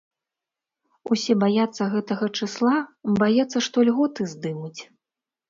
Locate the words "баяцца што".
3.25-3.87